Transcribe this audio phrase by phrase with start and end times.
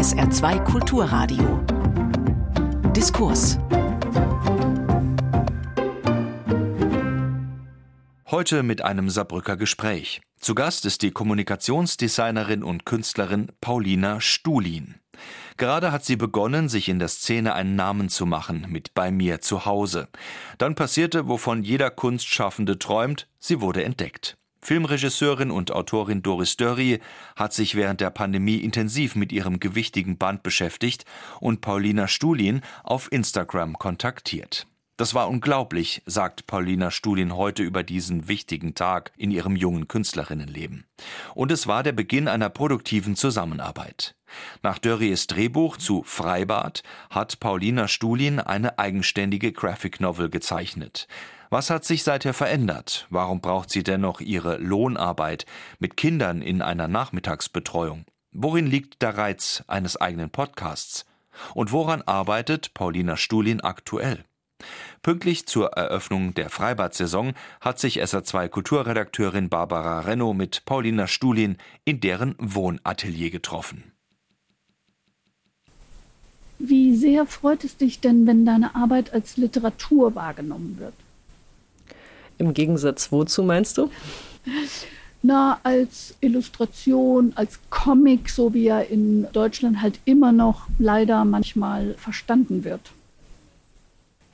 [0.00, 1.62] SR2 Kulturradio.
[2.96, 3.58] Diskurs.
[8.30, 10.22] Heute mit einem Saarbrücker Gespräch.
[10.40, 14.94] Zu Gast ist die Kommunikationsdesignerin und Künstlerin Paulina Stulin.
[15.58, 19.42] Gerade hat sie begonnen, sich in der Szene einen Namen zu machen mit Bei mir
[19.42, 20.08] zu Hause.
[20.56, 24.38] Dann passierte, wovon jeder Kunstschaffende träumt, sie wurde entdeckt.
[24.62, 27.00] Filmregisseurin und Autorin Doris Dörri
[27.36, 31.04] hat sich während der Pandemie intensiv mit ihrem gewichtigen Band beschäftigt
[31.40, 34.66] und Paulina Stulin auf Instagram kontaktiert.
[35.00, 40.84] Das war unglaublich, sagt Paulina Stulin heute über diesen wichtigen Tag in ihrem jungen Künstlerinnenleben.
[41.34, 44.14] Und es war der Beginn einer produktiven Zusammenarbeit.
[44.62, 51.08] Nach Dörries Drehbuch zu Freibad hat Paulina Stulin eine eigenständige Graphic Novel gezeichnet.
[51.52, 53.08] Was hat sich seither verändert?
[53.10, 55.46] Warum braucht sie dennoch ihre Lohnarbeit
[55.80, 58.04] mit Kindern in einer Nachmittagsbetreuung?
[58.30, 61.06] Worin liegt der Reiz eines eigenen Podcasts?
[61.54, 64.24] Und woran arbeitet Paulina Stulin aktuell?
[65.02, 71.98] Pünktlich zur Eröffnung der Freibad-Saison hat sich SA2 Kulturredakteurin Barbara Renno mit Paulina Stulin in
[71.98, 73.90] deren Wohnatelier getroffen.
[76.60, 80.94] Wie sehr freut es dich denn, wenn deine Arbeit als Literatur wahrgenommen wird?
[82.40, 83.90] Im Gegensatz wozu meinst du?
[85.22, 91.94] Na, als Illustration, als Comic, so wie er in Deutschland halt immer noch leider manchmal
[91.94, 92.80] verstanden wird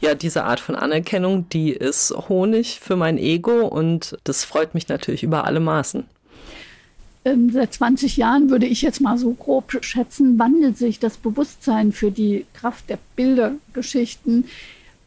[0.01, 4.89] ja, diese Art von Anerkennung, die ist Honig für mein Ego und das freut mich
[4.89, 6.05] natürlich über alle Maßen.
[7.25, 11.93] Ähm, seit 20 Jahren würde ich jetzt mal so grob schätzen, wandelt sich das Bewusstsein
[11.93, 14.45] für die Kraft der Bildergeschichten.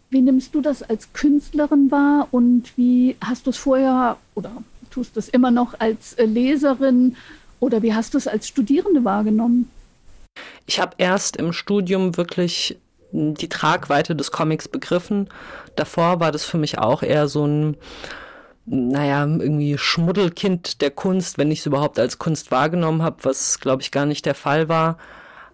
[0.09, 4.52] Wie nimmst du das als Künstlerin wahr und wie hast du es vorher oder
[4.89, 7.15] tust du es immer noch als äh, Leserin
[7.59, 9.69] oder wie hast du es als Studierende wahrgenommen?
[10.65, 12.77] Ich habe erst im Studium wirklich
[13.11, 15.30] die Tragweite des Comics begriffen.
[15.75, 17.77] Davor war das für mich auch eher so ein,
[18.65, 23.81] naja, irgendwie Schmuddelkind der Kunst, wenn ich es überhaupt als Kunst wahrgenommen habe, was, glaube
[23.81, 24.98] ich, gar nicht der Fall war.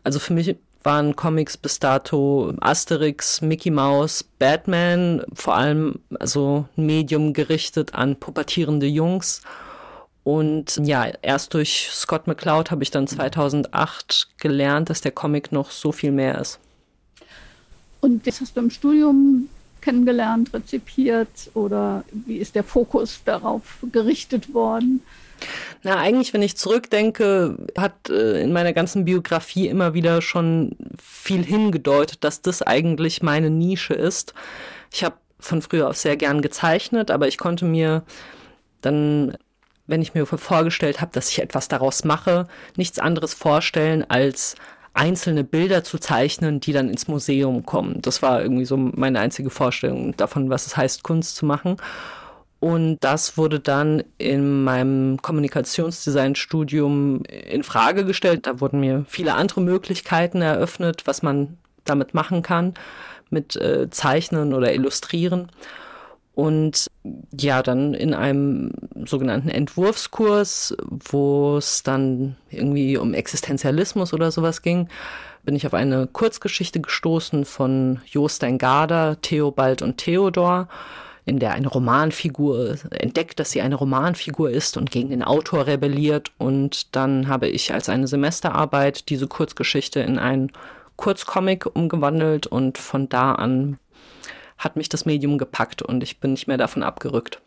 [0.04, 7.34] Also für mich waren Comics bis dato Asterix, Mickey Mouse, Batman, vor allem also Medium
[7.34, 9.42] gerichtet an pubertierende Jungs.
[10.24, 15.72] Und ja, erst durch Scott McCloud habe ich dann 2008 gelernt, dass der Comic noch
[15.72, 16.60] so viel mehr ist.
[18.02, 19.50] Und das hast du im Studium
[19.82, 25.02] kennengelernt, rezipiert oder wie ist der Fokus darauf gerichtet worden?
[25.86, 31.44] Na, eigentlich, wenn ich zurückdenke, hat äh, in meiner ganzen Biografie immer wieder schon viel
[31.44, 34.34] hingedeutet, dass das eigentlich meine Nische ist.
[34.92, 38.04] Ich habe von früher auf sehr gern gezeichnet, aber ich konnte mir
[38.82, 39.38] dann,
[39.86, 44.56] wenn ich mir vorgestellt habe, dass ich etwas daraus mache, nichts anderes vorstellen als
[44.96, 48.02] einzelne Bilder zu zeichnen, die dann ins Museum kommen.
[48.02, 51.78] Das war irgendwie so meine einzige Vorstellung davon, was es heißt, Kunst zu machen.
[52.66, 58.48] Und das wurde dann in meinem Kommunikationsdesign-Studium in Frage gestellt.
[58.48, 62.74] Da wurden mir viele andere Möglichkeiten eröffnet, was man damit machen kann,
[63.30, 65.52] mit äh, Zeichnen oder Illustrieren.
[66.34, 66.90] Und
[67.40, 68.72] ja, dann in einem
[69.06, 74.90] sogenannten Entwurfskurs, wo es dann irgendwie um Existenzialismus oder sowas ging,
[75.44, 80.68] bin ich auf eine Kurzgeschichte gestoßen von Jostein Garder, Theobald und Theodor,
[81.26, 86.32] in der eine Romanfigur entdeckt, dass sie eine Romanfigur ist und gegen den Autor rebelliert.
[86.38, 90.52] Und dann habe ich als eine Semesterarbeit diese Kurzgeschichte in einen
[90.98, 93.78] Kurzcomic umgewandelt und von da an
[94.58, 97.42] hat mich das Medium gepackt und ich bin nicht mehr davon abgerückt.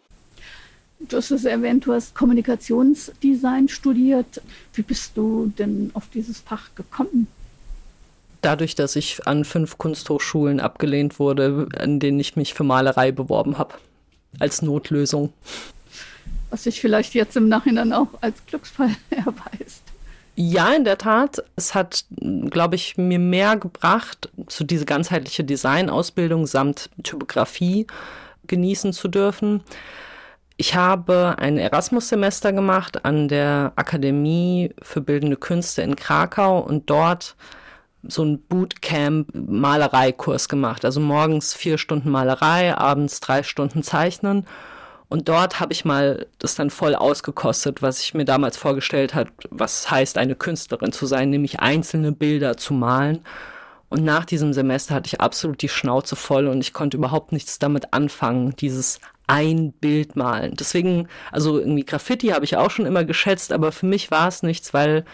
[1.01, 4.43] Du hast es erwähnt, du hast Kommunikationsdesign studiert.
[4.75, 7.29] Wie bist du denn auf dieses Fach gekommen?
[8.41, 13.59] Dadurch, dass ich an fünf Kunsthochschulen abgelehnt wurde, an denen ich mich für Malerei beworben
[13.59, 13.75] habe.
[14.39, 15.33] Als Notlösung.
[16.51, 19.83] Was sich vielleicht jetzt im Nachhinein auch als Glücksfall erweist.
[20.37, 21.43] Ja, in der Tat.
[21.57, 27.89] Es hat, glaube ich, mir mehr gebracht, so diese ganzheitliche Designausbildung samt Typografie
[28.47, 29.63] genießen zu dürfen.
[30.57, 37.37] Ich habe ein Erasmus-Semester gemacht an der Akademie für Bildende Künste in Krakau und dort
[38.03, 40.85] so ein Bootcamp-Malereikurs gemacht.
[40.85, 44.47] Also morgens vier Stunden Malerei, abends drei Stunden Zeichnen.
[45.09, 49.29] Und dort habe ich mal das dann voll ausgekostet, was ich mir damals vorgestellt hat,
[49.51, 53.21] was heißt, eine Künstlerin zu sein, nämlich einzelne Bilder zu malen.
[53.89, 57.59] Und nach diesem Semester hatte ich absolut die Schnauze voll und ich konnte überhaupt nichts
[57.59, 60.55] damit anfangen, dieses ein Bild malen.
[60.57, 64.43] Deswegen, also irgendwie Graffiti habe ich auch schon immer geschätzt, aber für mich war es
[64.43, 65.05] nichts, weil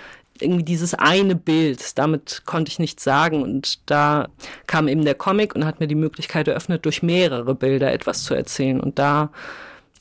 [0.40, 3.42] irgendwie dieses eine Bild, damit konnte ich nichts sagen.
[3.42, 4.28] Und da
[4.66, 8.34] kam eben der Comic und hat mir die Möglichkeit eröffnet, durch mehrere Bilder etwas zu
[8.34, 8.80] erzählen.
[8.80, 9.30] Und da,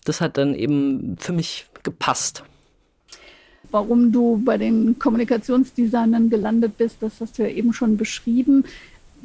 [0.06, 2.44] das hat dann eben für mich gepasst.
[3.72, 8.66] Warum du bei den Kommunikationsdesignern gelandet bist, das hast du ja eben schon beschrieben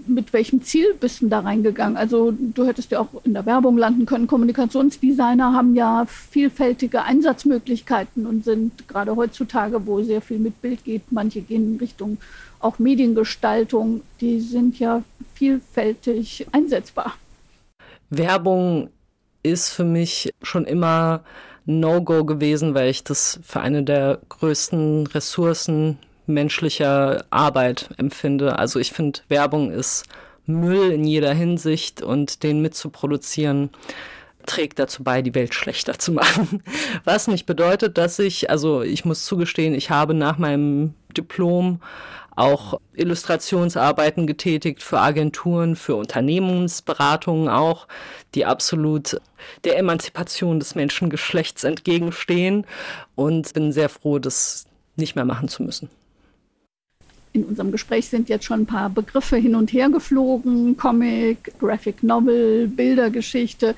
[0.06, 1.96] mit welchem Ziel bist du da reingegangen?
[1.96, 4.26] Also du hättest ja auch in der Werbung landen können.
[4.26, 11.10] Kommunikationsdesigner haben ja vielfältige Einsatzmöglichkeiten und sind gerade heutzutage, wo sehr viel mit Bild geht,
[11.10, 12.18] manche gehen in Richtung
[12.60, 15.02] auch Mediengestaltung, die sind ja
[15.34, 17.14] vielfältig einsetzbar.
[18.10, 18.90] Werbung
[19.42, 21.22] ist für mich schon immer
[21.66, 25.98] No-Go gewesen, weil ich das für eine der größten Ressourcen
[26.28, 28.58] menschlicher Arbeit empfinde.
[28.58, 30.04] Also ich finde, Werbung ist
[30.46, 33.70] Müll in jeder Hinsicht und den mitzuproduzieren
[34.46, 36.62] trägt dazu bei, die Welt schlechter zu machen.
[37.04, 41.80] Was nicht bedeutet, dass ich, also ich muss zugestehen, ich habe nach meinem Diplom
[42.34, 47.88] auch Illustrationsarbeiten getätigt für Agenturen, für Unternehmensberatungen auch,
[48.34, 49.20] die absolut
[49.64, 52.64] der Emanzipation des Menschengeschlechts entgegenstehen
[53.16, 54.66] und bin sehr froh, das
[54.96, 55.90] nicht mehr machen zu müssen
[57.38, 62.02] in unserem Gespräch sind jetzt schon ein paar Begriffe hin und her geflogen, Comic, Graphic
[62.02, 63.74] Novel, Bildergeschichte.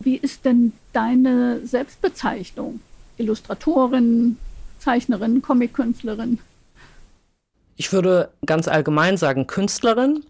[0.00, 2.80] Wie ist denn deine Selbstbezeichnung?
[3.16, 4.36] Illustratorin,
[4.78, 6.38] Zeichnerin, Comic-Künstlerin?
[7.76, 10.24] Ich würde ganz allgemein sagen Künstlerin.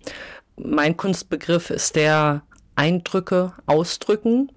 [0.57, 2.43] Mein Kunstbegriff ist der
[2.77, 4.51] Eindrücke ausdrücken.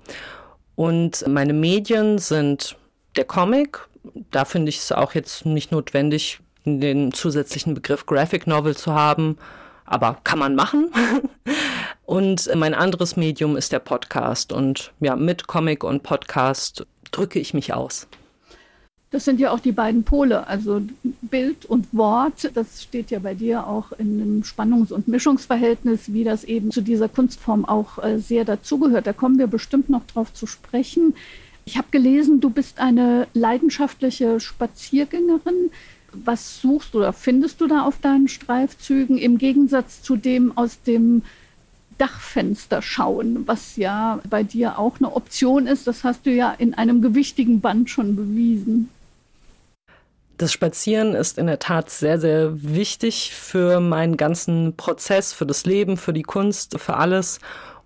[0.75, 2.77] Und meine Medien sind
[3.15, 3.87] der Comic.
[4.31, 9.37] Da finde ich es auch jetzt nicht notwendig, den zusätzlichen Begriff Graphic Novel zu haben,
[9.85, 10.91] aber kann man machen.
[12.05, 17.53] und mein anderes Medium ist der Podcast und ja, mit Comic und Podcast drücke ich
[17.53, 18.07] mich aus.
[19.11, 22.49] Das sind ja auch die beiden Pole, also Bild und Wort.
[22.53, 26.79] Das steht ja bei dir auch in einem Spannungs- und Mischungsverhältnis, wie das eben zu
[26.79, 29.07] dieser Kunstform auch äh, sehr dazugehört.
[29.07, 31.13] Da kommen wir bestimmt noch drauf zu sprechen.
[31.65, 35.71] Ich habe gelesen, du bist eine leidenschaftliche Spaziergängerin
[36.13, 41.23] was suchst oder findest du da auf deinen Streifzügen im Gegensatz zu dem aus dem
[41.97, 45.85] Dachfenster schauen, was ja bei dir auch eine Option ist.
[45.85, 48.89] Das hast du ja in einem gewichtigen Band schon bewiesen.
[50.37, 55.65] Das Spazieren ist in der Tat sehr, sehr wichtig für meinen ganzen Prozess, für das
[55.65, 57.39] Leben, für die Kunst, für alles,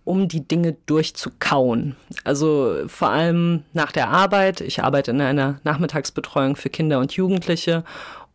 [0.05, 1.95] um die Dinge durchzukauen.
[2.23, 4.61] Also vor allem nach der Arbeit.
[4.61, 7.83] Ich arbeite in einer Nachmittagsbetreuung für Kinder und Jugendliche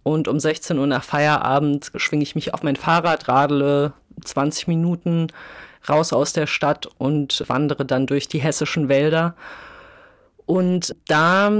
[0.02, 5.28] und um 16 Uhr nach Feierabend schwinge ich mich auf mein Fahrrad, radele 20 Minuten
[5.88, 9.34] raus aus der Stadt und wandere dann durch die hessischen Wälder.
[10.50, 11.52] Und da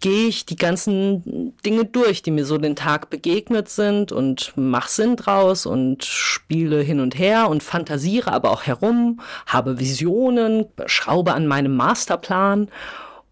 [0.00, 4.88] gehe ich die ganzen Dinge durch, die mir so den Tag begegnet sind und mache
[4.88, 11.34] Sinn draus und spiele hin und her und fantasiere aber auch herum, habe Visionen, schraube
[11.34, 12.68] an meinem Masterplan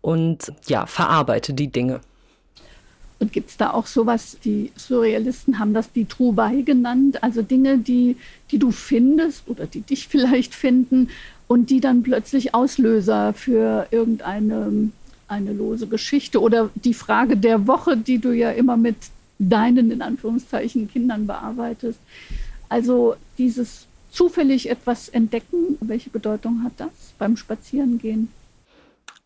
[0.03, 2.01] und ja, verarbeite die Dinge.
[3.19, 7.79] Und gibt es da auch sowas, die Surrealisten haben das die Trouvaille genannt, also Dinge,
[7.79, 8.19] die,
[8.51, 11.09] die du findest oder die dich vielleicht finden
[11.47, 14.91] und die dann plötzlich Auslöser für irgendeine
[15.29, 18.97] eine lose Geschichte oder die Frage der Woche, die du ja immer mit
[19.39, 22.01] deinen, in Anführungszeichen, Kindern bearbeitest.
[22.69, 28.33] Also dieses zufällig etwas entdecken, welche Bedeutung hat das beim Spazierengehen?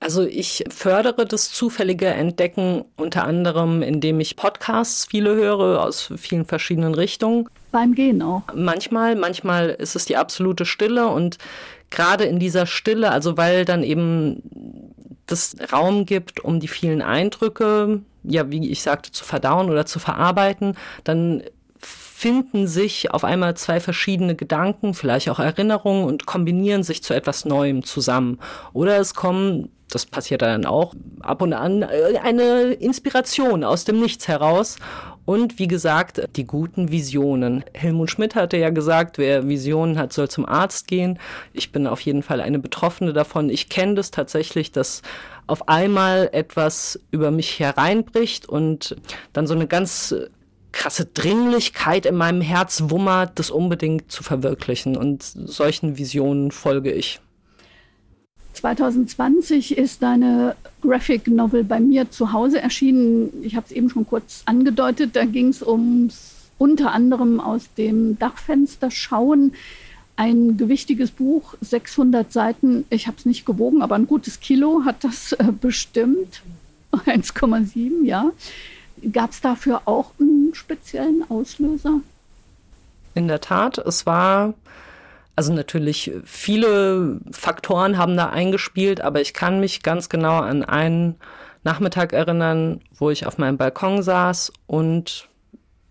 [0.01, 6.45] Also ich fördere das zufällige Entdecken unter anderem, indem ich Podcasts viele höre aus vielen
[6.45, 7.49] verschiedenen Richtungen.
[7.71, 8.43] Beim Gehen auch.
[8.53, 11.39] Manchmal, manchmal ist es die absolute Stille und
[11.91, 14.43] gerade in dieser Stille, also weil dann eben
[15.27, 19.99] das Raum gibt, um die vielen Eindrücke, ja, wie ich sagte, zu verdauen oder zu
[19.99, 21.43] verarbeiten, dann
[22.23, 27.45] finden sich auf einmal zwei verschiedene Gedanken, vielleicht auch Erinnerungen und kombinieren sich zu etwas
[27.45, 28.39] Neuem zusammen.
[28.73, 34.29] Oder es kommen, das passiert dann auch ab und an, eine Inspiration aus dem Nichts
[34.29, 34.77] heraus.
[35.25, 37.65] Und wie gesagt, die guten Visionen.
[37.75, 41.19] Helmut Schmidt hatte ja gesagt, wer Visionen hat, soll zum Arzt gehen.
[41.53, 43.49] Ich bin auf jeden Fall eine Betroffene davon.
[43.49, 45.03] Ich kenne das tatsächlich, dass
[45.47, 48.97] auf einmal etwas über mich hereinbricht und
[49.33, 50.15] dann so eine ganz
[50.73, 54.97] krasse Dringlichkeit in meinem Herz wummert, das unbedingt zu verwirklichen.
[54.97, 57.21] Und solchen Visionen folge ich.
[58.55, 63.31] 2020 ist deine Graphic Novel bei mir zu Hause erschienen.
[63.43, 65.17] Ich habe es eben schon kurz angedeutet.
[65.17, 69.55] Da ging es ums unter anderem aus dem Dachfenster schauen.
[70.17, 72.85] Ein gewichtiges Buch, 600 Seiten.
[72.91, 76.43] Ich habe es nicht gewogen, aber ein gutes Kilo hat das äh, bestimmt.
[76.93, 78.31] 1,7, ja
[79.11, 82.01] Gab es dafür auch einen speziellen Auslöser?
[83.15, 84.55] In der Tat, es war,
[85.35, 91.17] also natürlich viele Faktoren haben da eingespielt, aber ich kann mich ganz genau an einen
[91.65, 95.29] Nachmittag erinnern, wo ich auf meinem Balkon saß und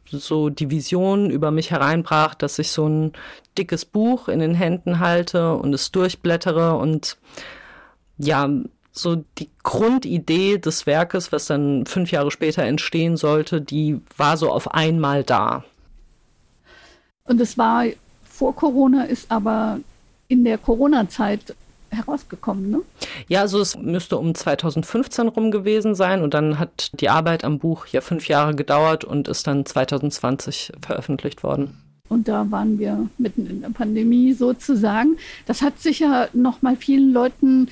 [0.06, 3.14] so die Vision über mich hereinbrach, dass ich so ein
[3.58, 7.18] dickes Buch in den Händen halte und es durchblättere und
[8.18, 8.50] ja,
[8.92, 14.52] so die Grundidee des Werkes, was dann fünf Jahre später entstehen sollte, die war so
[14.52, 15.64] auf einmal da.
[17.24, 17.86] Und es war
[18.32, 19.80] vor Corona, ist aber
[20.28, 21.56] in der Corona-Zeit
[21.90, 22.82] herausgekommen, ne?
[23.28, 27.60] Ja, also es müsste um 2015 rum gewesen sein und dann hat die Arbeit am
[27.60, 31.78] Buch ja fünf Jahre gedauert und ist dann 2020 veröffentlicht worden.
[32.08, 35.18] Und da waren wir mitten in der Pandemie sozusagen.
[35.46, 37.70] Das hat sicher noch mal vielen Leuten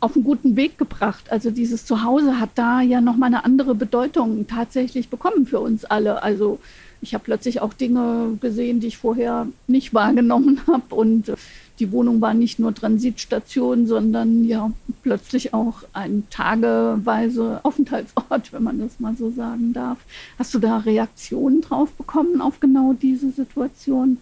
[0.00, 1.30] auf einen guten Weg gebracht.
[1.30, 5.84] Also dieses Zuhause hat da ja noch mal eine andere Bedeutung tatsächlich bekommen für uns
[5.84, 6.22] alle.
[6.22, 6.58] Also
[7.04, 11.32] ich habe plötzlich auch Dinge gesehen, die ich vorher nicht wahrgenommen habe und
[11.80, 14.70] die Wohnung war nicht nur Transitstation, sondern ja
[15.02, 19.98] plötzlich auch ein tageweise Aufenthaltsort, wenn man das mal so sagen darf.
[20.38, 24.18] Hast du da Reaktionen drauf bekommen auf genau diese Situation?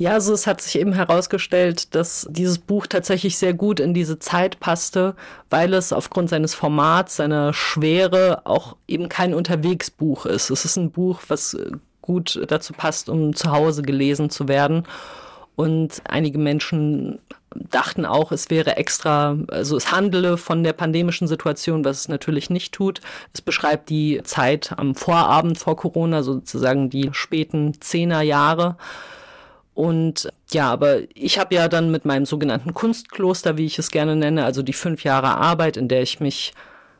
[0.00, 4.18] Ja, also es hat sich eben herausgestellt, dass dieses Buch tatsächlich sehr gut in diese
[4.18, 5.14] Zeit passte,
[5.50, 10.48] weil es aufgrund seines Formats, seiner Schwere auch eben kein Unterwegsbuch ist.
[10.48, 11.54] Es ist ein Buch, was
[12.00, 14.84] gut dazu passt, um zu Hause gelesen zu werden.
[15.54, 17.18] Und einige Menschen
[17.54, 22.48] dachten auch, es wäre extra, also es handele von der pandemischen Situation, was es natürlich
[22.48, 23.02] nicht tut.
[23.34, 28.78] Es beschreibt die Zeit am Vorabend vor Corona, sozusagen die späten Zehnerjahre.
[29.74, 34.16] Und ja, aber ich habe ja dann mit meinem sogenannten Kunstkloster, wie ich es gerne
[34.16, 36.52] nenne, also die fünf Jahre Arbeit, in der ich mich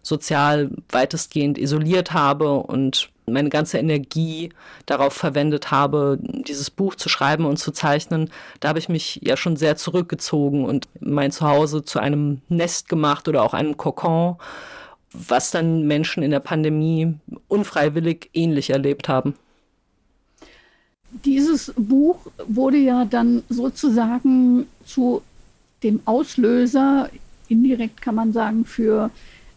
[0.03, 4.51] sozial weitestgehend isoliert habe und meine ganze Energie
[4.87, 9.37] darauf verwendet habe, dieses Buch zu schreiben und zu zeichnen, da habe ich mich ja
[9.37, 14.37] schon sehr zurückgezogen und mein Zuhause zu einem Nest gemacht oder auch einem Kokon,
[15.13, 17.15] was dann Menschen in der Pandemie
[17.49, 19.35] unfreiwillig ähnlich erlebt haben.
[21.25, 25.23] Dieses Buch wurde ja dann sozusagen zu
[25.83, 27.11] dem Auslöser,
[27.49, 29.11] indirekt kann man sagen, für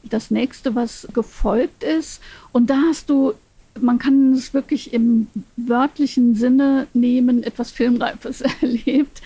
[0.04, 2.22] das nächste, was gefolgt ist.
[2.52, 3.34] Und da hast du
[3.80, 9.22] man kann es wirklich im wörtlichen Sinne nehmen, etwas Filmreifes erlebt.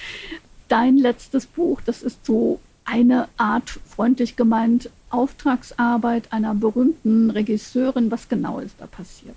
[0.67, 8.11] Dein letztes Buch, das ist so eine Art, freundlich gemeint, Auftragsarbeit einer berühmten Regisseurin.
[8.11, 9.35] Was genau ist da passiert?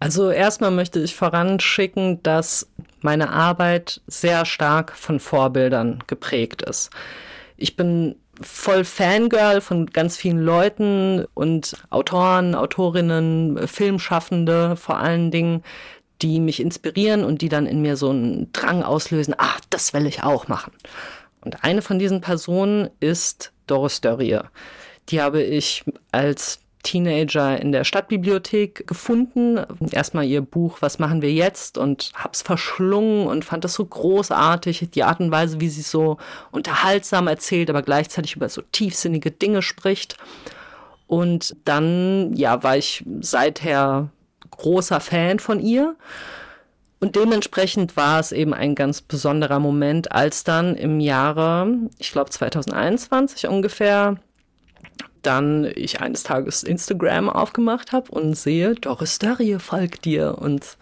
[0.00, 2.68] Also erstmal möchte ich voranschicken, dass
[3.00, 6.90] meine Arbeit sehr stark von Vorbildern geprägt ist.
[7.56, 15.62] Ich bin voll Fangirl von ganz vielen Leuten und Autoren, Autorinnen, Filmschaffende vor allen Dingen,
[16.22, 20.06] die mich inspirieren und die dann in mir so einen Drang auslösen, ach, das will
[20.06, 20.72] ich auch machen.
[21.40, 24.50] Und eine von diesen Personen ist Doris Dörrier.
[25.10, 29.58] Die habe ich als Teenager in der Stadtbibliothek gefunden.
[29.90, 34.90] Erstmal ihr Buch Was machen wir jetzt und hab's verschlungen und fand das so großartig,
[34.94, 36.18] die Art und Weise, wie sie so
[36.52, 40.16] unterhaltsam erzählt, aber gleichzeitig über so tiefsinnige Dinge spricht.
[41.08, 44.10] Und dann, ja, war ich seither
[44.50, 45.96] großer Fan von ihr.
[47.00, 52.30] Und dementsprechend war es eben ein ganz besonderer Moment, als dann im Jahre, ich glaube
[52.30, 54.16] 2021 ungefähr,
[55.26, 60.38] dann ich eines Tages Instagram aufgemacht habe und sehe, Doris Darie folgt dir.
[60.38, 60.76] Und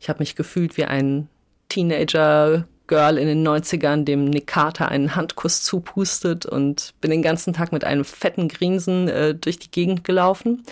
[0.00, 1.28] ich habe mich gefühlt wie ein
[1.68, 7.72] Teenager-Girl in den 90ern, dem Nick Carter einen Handkuss zupustet und bin den ganzen Tag
[7.72, 10.62] mit einem fetten Grinsen äh, durch die Gegend gelaufen.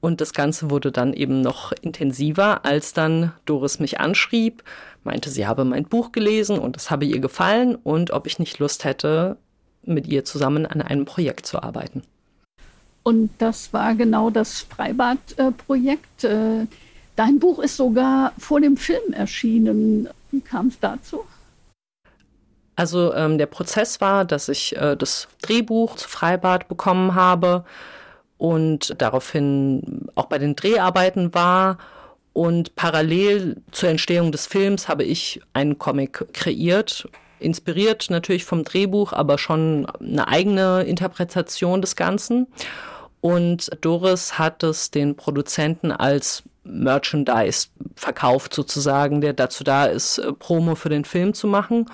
[0.00, 4.62] Und das Ganze wurde dann eben noch intensiver, als dann Doris mich anschrieb,
[5.02, 8.58] meinte, sie habe mein Buch gelesen und es habe ihr gefallen und ob ich nicht
[8.58, 9.36] Lust hätte,
[9.84, 12.02] mit ihr zusammen an einem Projekt zu arbeiten.
[13.06, 16.24] Und das war genau das Freibad-Projekt.
[16.24, 16.66] Äh,
[17.14, 20.08] dein Buch ist sogar vor dem Film erschienen.
[20.32, 21.20] Wie kam es dazu?
[22.74, 27.64] Also ähm, der Prozess war, dass ich äh, das Drehbuch zu Freibad bekommen habe
[28.38, 31.78] und daraufhin auch bei den Dreharbeiten war.
[32.32, 37.08] Und parallel zur Entstehung des Films habe ich einen Comic kreiert,
[37.38, 42.48] inspiriert natürlich vom Drehbuch, aber schon eine eigene Interpretation des Ganzen.
[43.20, 50.32] Und Doris hat es den Produzenten als Merchandise verkauft sozusagen, der dazu da ist, äh,
[50.32, 51.86] Promo für den Film zu machen.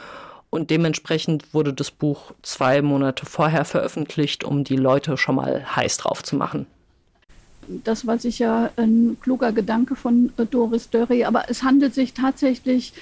[0.50, 5.96] Und dementsprechend wurde das Buch zwei Monate vorher veröffentlicht, um die Leute schon mal heiß
[5.98, 6.66] drauf zu machen.
[7.68, 12.92] Das war sicher ein kluger Gedanke von äh, Doris Dörry, aber es handelt sich tatsächlich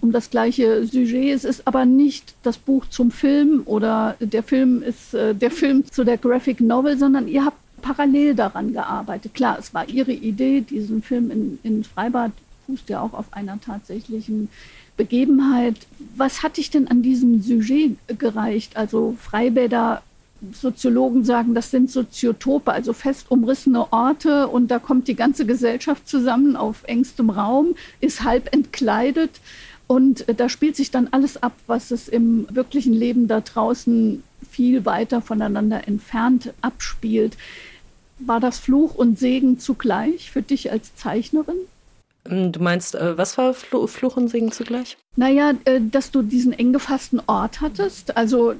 [0.00, 1.34] um das gleiche Sujet.
[1.34, 5.84] Es ist aber nicht das Buch zum Film oder der Film ist äh, der Film
[5.90, 9.34] zu der Graphic Novel, sondern ihr habt parallel daran gearbeitet.
[9.34, 12.32] Klar, es war ihre Idee, diesen Film in, in Freibad
[12.66, 14.48] fußt ja auch auf einer tatsächlichen
[14.96, 15.76] Begebenheit.
[16.16, 18.76] Was hat dich denn an diesem Sujet gereicht?
[18.76, 20.02] Also Freibäder
[20.52, 26.08] Soziologen sagen, das sind Soziotope, also fest umrissene Orte und da kommt die ganze Gesellschaft
[26.08, 29.40] zusammen auf engstem Raum, ist halb entkleidet
[29.86, 34.84] und da spielt sich dann alles ab, was es im wirklichen Leben da draußen viel
[34.84, 37.36] weiter voneinander entfernt abspielt.
[38.18, 41.56] War das Fluch und Segen zugleich für dich als Zeichnerin?
[42.28, 44.96] Ähm, du meinst, äh, was war Fluch und Segen zugleich?
[45.16, 48.16] Naja, äh, dass du diesen eng gefassten Ort hattest.
[48.16, 48.54] Also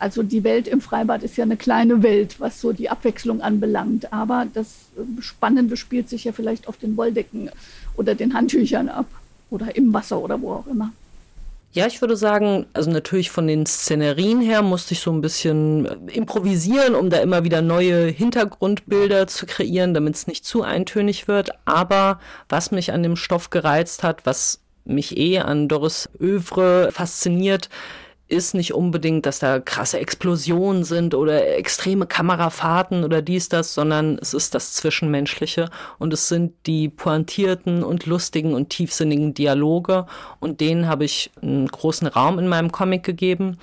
[0.00, 4.12] also die Welt im Freibad ist ja eine kleine Welt, was so die Abwechslung anbelangt.
[4.12, 4.86] Aber das
[5.20, 7.50] Spannende spielt sich ja vielleicht auf den Wolldecken
[7.96, 9.06] oder den Handtüchern ab
[9.50, 10.92] oder im Wasser oder wo auch immer.
[11.70, 15.84] Ja, ich würde sagen, also natürlich von den Szenerien her musste ich so ein bisschen
[16.08, 21.50] improvisieren, um da immer wieder neue Hintergrundbilder zu kreieren, damit es nicht zu eintönig wird.
[21.66, 27.68] Aber was mich an dem Stoff gereizt hat, was mich eh an Doris Övre fasziniert,
[28.28, 34.18] ist nicht unbedingt, dass da krasse Explosionen sind oder extreme Kamerafahrten oder dies, das, sondern
[34.20, 40.06] es ist das Zwischenmenschliche und es sind die pointierten und lustigen und tiefsinnigen Dialoge
[40.40, 43.58] und denen habe ich einen großen Raum in meinem Comic gegeben.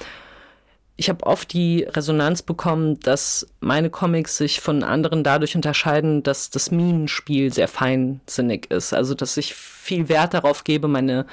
[0.98, 6.50] Ich habe oft die Resonanz bekommen, dass meine Comics sich von anderen dadurch unterscheiden, dass
[6.50, 8.94] das Minenspiel sehr feinsinnig ist.
[8.94, 11.26] Also, dass ich viel Wert darauf gebe, meine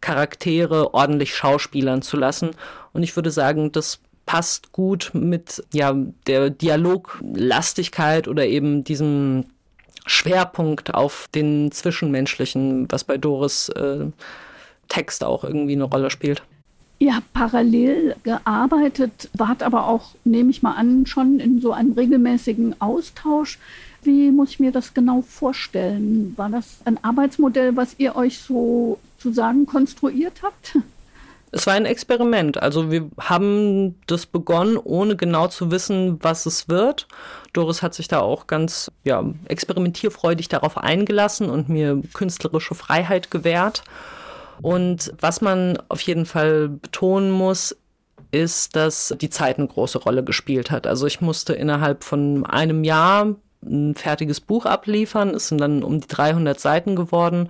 [0.00, 2.50] Charaktere ordentlich schauspielern zu lassen.
[2.92, 5.94] Und ich würde sagen, das passt gut mit ja,
[6.26, 9.46] der Dialoglastigkeit oder eben diesem
[10.04, 14.06] Schwerpunkt auf den Zwischenmenschlichen, was bei Doris äh,
[14.88, 16.42] Text auch irgendwie eine Rolle spielt.
[16.98, 21.92] Ihr habt parallel gearbeitet, wart aber auch, nehme ich mal an, schon in so einem
[21.92, 23.58] regelmäßigen Austausch.
[24.02, 26.32] Wie muss ich mir das genau vorstellen?
[26.36, 30.78] War das ein Arbeitsmodell, was ihr euch so sozusagen konstruiert habt?
[31.52, 32.62] Es war ein Experiment.
[32.62, 37.08] Also wir haben das begonnen, ohne genau zu wissen, was es wird.
[37.52, 43.84] Doris hat sich da auch ganz ja, experimentierfreudig darauf eingelassen und mir künstlerische Freiheit gewährt.
[44.62, 47.76] Und was man auf jeden Fall betonen muss,
[48.30, 50.86] ist, dass die Zeit eine große Rolle gespielt hat.
[50.86, 55.30] Also ich musste innerhalb von einem Jahr ein fertiges Buch abliefern.
[55.30, 57.48] Es sind dann um die 300 Seiten geworden.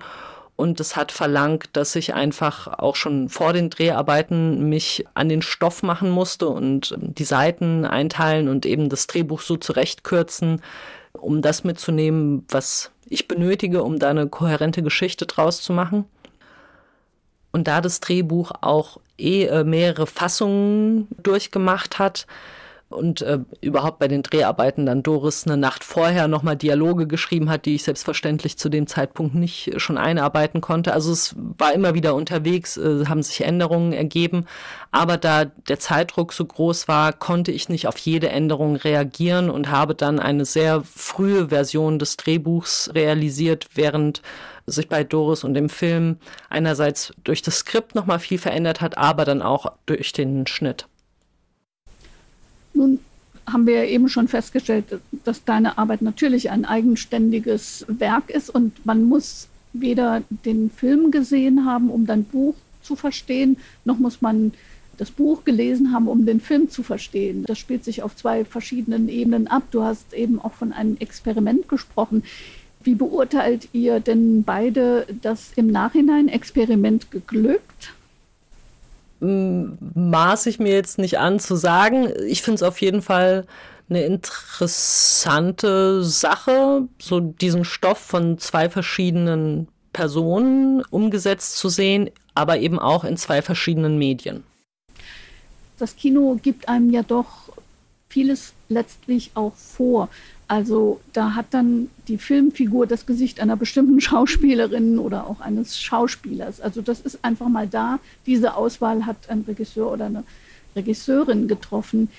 [0.55, 5.43] Und es hat verlangt, dass ich einfach auch schon vor den Dreharbeiten mich an den
[5.43, 10.63] Stoff machen musste und die Seiten einteilen und eben das Drehbuch so zurechtkürzen,
[11.13, 16.05] um das mitzunehmen, was ich benötige, um da eine kohärente Geschichte draus zu machen.
[17.57, 22.27] Und da das Drehbuch auch eh äh, mehrere Fassungen durchgemacht hat,
[22.89, 27.65] und äh, überhaupt bei den Dreharbeiten dann Doris eine Nacht vorher nochmal Dialoge geschrieben hat,
[27.65, 30.93] die ich selbstverständlich zu dem Zeitpunkt nicht schon einarbeiten konnte.
[30.93, 34.45] Also es war immer wieder unterwegs, äh, haben sich Änderungen ergeben,
[34.91, 39.69] aber da der Zeitdruck so groß war, konnte ich nicht auf jede Änderung reagieren und
[39.69, 44.21] habe dann eine sehr frühe Version des Drehbuchs realisiert, während
[44.65, 46.17] sich bei Doris und dem Film
[46.49, 50.87] einerseits durch das Skript nochmal viel verändert hat, aber dann auch durch den Schnitt.
[52.77, 52.99] Nun
[53.45, 58.85] haben wir ja eben schon festgestellt, dass deine Arbeit natürlich ein eigenständiges Werk ist und
[58.85, 64.53] man muss weder den Film gesehen haben, um dein Buch zu verstehen, noch muss man
[64.97, 67.43] das Buch gelesen haben, um den Film zu verstehen.
[67.45, 69.63] Das spielt sich auf zwei verschiedenen Ebenen ab.
[69.71, 72.23] Du hast eben auch von einem Experiment gesprochen.
[72.83, 77.93] Wie beurteilt ihr denn beide das im Nachhinein Experiment geglückt?
[79.19, 82.11] Maß ich mir jetzt nicht an zu sagen.
[82.27, 83.45] Ich finde es auf jeden Fall
[83.89, 92.79] eine interessante Sache, so diesen Stoff von zwei verschiedenen Personen umgesetzt zu sehen, aber eben
[92.79, 94.43] auch in zwei verschiedenen Medien.
[95.79, 97.49] Das Kino gibt einem ja doch
[98.09, 100.09] vieles letztlich auch vor.
[100.47, 106.61] Also da hat dann die Filmfigur das Gesicht einer bestimmten Schauspielerin oder auch eines Schauspielers.
[106.61, 107.99] Also das ist einfach mal da.
[108.25, 110.23] Diese Auswahl hat ein Regisseur oder eine
[110.75, 112.09] Regisseurin getroffen.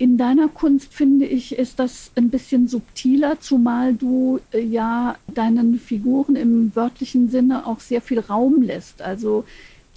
[0.00, 5.78] In deiner Kunst finde ich, ist das ein bisschen subtiler, zumal du äh, ja deinen
[5.80, 9.02] Figuren im wörtlichen Sinne auch sehr viel Raum lässt.
[9.02, 9.44] Also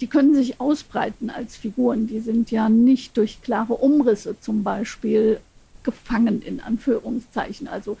[0.00, 2.08] die können sich ausbreiten als Figuren.
[2.08, 5.38] Die sind ja nicht durch klare Umrisse zum Beispiel
[5.84, 7.68] gefangen, in Anführungszeichen.
[7.68, 7.96] Also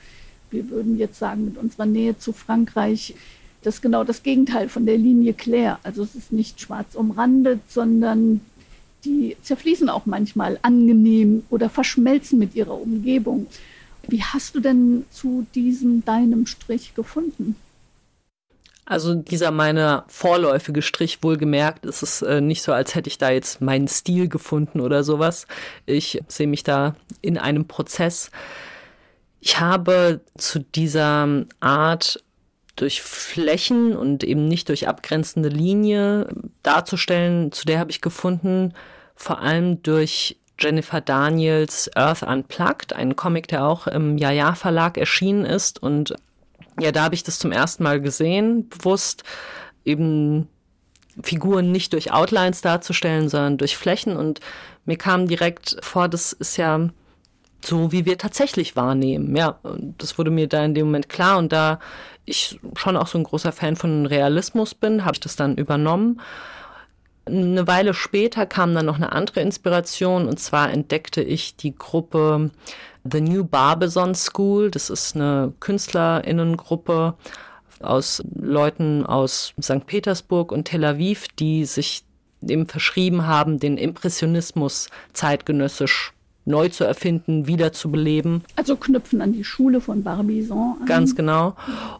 [0.50, 3.14] wir würden jetzt sagen, mit unserer Nähe zu Frankreich,
[3.62, 5.78] das ist genau das Gegenteil von der Linie Claire.
[5.82, 8.40] Also es ist nicht schwarz umrandet, sondern
[9.04, 13.46] die zerfließen auch manchmal angenehm oder verschmelzen mit ihrer Umgebung.
[14.08, 17.56] Wie hast du denn zu diesem deinem Strich gefunden?
[18.92, 23.30] Also dieser meine vorläufige Strich wohlgemerkt, ist es äh, nicht so, als hätte ich da
[23.30, 25.46] jetzt meinen Stil gefunden oder sowas.
[25.86, 28.30] Ich sehe mich da in einem Prozess.
[29.40, 31.26] Ich habe zu dieser
[31.60, 32.22] Art
[32.76, 36.28] durch Flächen und eben nicht durch abgrenzende Linie
[36.62, 38.74] darzustellen, zu der habe ich gefunden,
[39.16, 45.46] vor allem durch Jennifer Daniels Earth Unplugged, ein Comic, der auch im Jaja Verlag erschienen
[45.46, 45.82] ist.
[45.82, 46.14] Und
[46.80, 49.24] ja, da habe ich das zum ersten Mal gesehen, bewusst
[49.84, 50.48] eben
[51.22, 54.16] Figuren nicht durch Outlines darzustellen, sondern durch Flächen.
[54.16, 54.40] Und
[54.84, 56.88] mir kam direkt vor, das ist ja
[57.64, 59.36] so, wie wir tatsächlich wahrnehmen.
[59.36, 59.58] Ja,
[59.98, 61.38] das wurde mir da in dem Moment klar.
[61.38, 61.78] Und da
[62.24, 66.20] ich schon auch so ein großer Fan von Realismus bin, habe ich das dann übernommen.
[67.24, 72.50] Eine Weile später kam dann noch eine andere Inspiration und zwar entdeckte ich die Gruppe
[73.10, 74.70] The New Barbizon School.
[74.70, 77.14] Das ist eine Künstlerinnengruppe
[77.80, 79.86] aus Leuten aus St.
[79.86, 82.04] Petersburg und Tel Aviv, die sich
[82.46, 86.11] eben verschrieben haben, den Impressionismus zeitgenössisch
[86.44, 88.42] neu zu erfinden, wieder zu beleben.
[88.56, 90.86] Also knüpfen an die Schule von Barbizon an.
[90.86, 91.54] Ganz genau.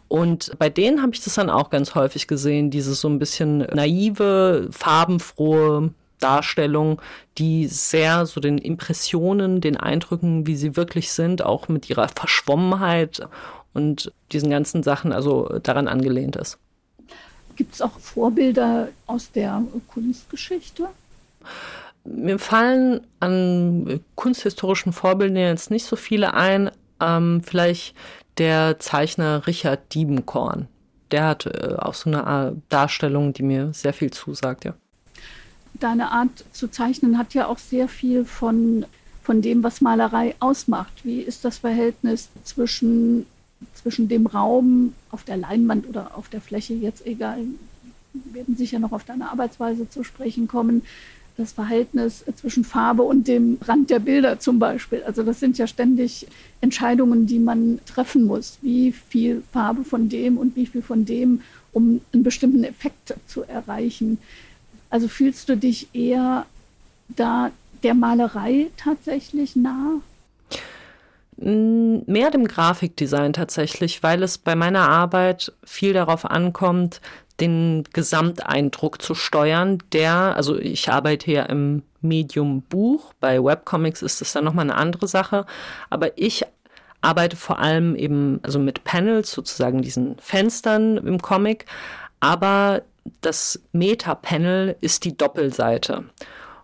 [0.07, 3.59] Und bei denen habe ich das dann auch ganz häufig gesehen, diese so ein bisschen
[3.59, 7.01] naive, farbenfrohe Darstellung,
[7.37, 13.27] die sehr so den Impressionen, den Eindrücken, wie sie wirklich sind, auch mit ihrer Verschwommenheit
[13.73, 16.57] und diesen ganzen Sachen, also daran angelehnt ist.
[17.55, 20.87] Gibt es auch Vorbilder aus der Kunstgeschichte?
[22.05, 26.69] Mir fallen an kunsthistorischen Vorbildern jetzt nicht so viele ein.
[26.99, 27.95] Ähm, vielleicht
[28.37, 30.67] der Zeichner Richard Diebenkorn.
[31.11, 34.73] Der hat äh, auch so eine Art Darstellung, die mir sehr viel zusagt, ja.
[35.75, 38.85] Deine Art zu zeichnen hat ja auch sehr viel von,
[39.23, 41.03] von dem, was Malerei ausmacht.
[41.03, 43.25] Wie ist das Verhältnis zwischen,
[43.73, 47.39] zwischen dem Raum auf der Leinwand oder auf der Fläche, jetzt egal,
[48.13, 50.83] wir werden sicher noch auf deine Arbeitsweise zu sprechen kommen,
[51.37, 55.03] das Verhältnis zwischen Farbe und dem Rand der Bilder zum Beispiel.
[55.03, 56.27] Also das sind ja ständig
[56.61, 58.59] Entscheidungen, die man treffen muss.
[58.61, 61.41] Wie viel Farbe von dem und wie viel von dem,
[61.71, 64.19] um einen bestimmten Effekt zu erreichen.
[64.89, 66.45] Also fühlst du dich eher
[67.09, 70.01] da der Malerei tatsächlich nah?
[71.37, 77.01] Mehr dem Grafikdesign tatsächlich, weil es bei meiner Arbeit viel darauf ankommt,
[77.39, 84.21] den Gesamteindruck zu steuern, der, also ich arbeite ja im Medium Buch, bei Webcomics ist
[84.21, 85.45] das dann nochmal eine andere Sache,
[85.89, 86.45] aber ich
[87.01, 91.65] arbeite vor allem eben also mit Panels, sozusagen diesen Fenstern im Comic,
[92.19, 92.83] aber
[93.21, 96.05] das Meta-Panel ist die Doppelseite.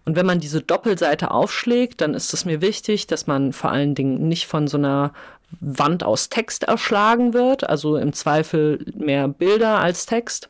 [0.05, 3.95] Und wenn man diese Doppelseite aufschlägt, dann ist es mir wichtig, dass man vor allen
[3.95, 5.13] Dingen nicht von so einer
[5.59, 10.49] Wand aus Text erschlagen wird, also im Zweifel mehr Bilder als Text.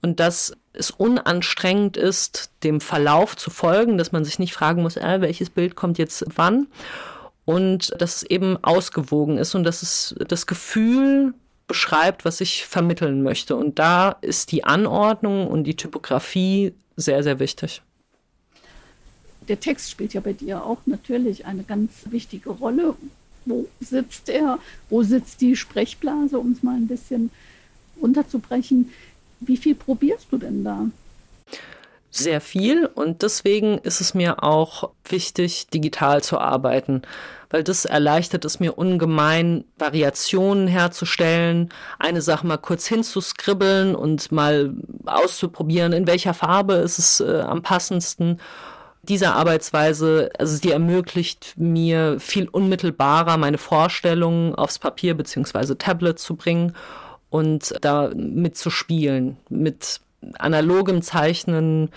[0.00, 4.96] Und dass es unanstrengend ist, dem Verlauf zu folgen, dass man sich nicht fragen muss,
[4.96, 6.68] äh, welches Bild kommt jetzt wann.
[7.44, 11.34] Und dass es eben ausgewogen ist und dass es das Gefühl
[11.66, 13.56] beschreibt, was ich vermitteln möchte.
[13.56, 17.82] Und da ist die Anordnung und die Typografie sehr, sehr wichtig.
[19.48, 22.94] Der Text spielt ja bei dir auch natürlich eine ganz wichtige Rolle
[23.48, 24.58] wo sitzt er,
[24.90, 27.30] wo sitzt die Sprechblase, um es mal ein bisschen
[28.00, 28.92] runterzubrechen.
[29.40, 30.86] Wie viel probierst du denn da?
[32.10, 37.02] Sehr viel und deswegen ist es mir auch wichtig, digital zu arbeiten,
[37.50, 44.74] weil das erleichtert es mir ungemein, Variationen herzustellen, eine Sache mal kurz hinzuskribbeln und mal
[45.04, 48.40] auszuprobieren, in welcher Farbe ist es äh, am passendsten
[49.02, 56.36] diese Arbeitsweise, also die ermöglicht mir viel unmittelbarer meine Vorstellungen aufs Papier beziehungsweise Tablet zu
[56.36, 56.74] bringen
[57.30, 59.36] und da mitzuspielen.
[59.48, 60.00] Mit
[60.38, 61.90] analogem Zeichnen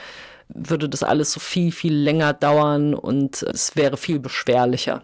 [0.50, 5.02] würde das alles so viel, viel länger dauern und es wäre viel beschwerlicher.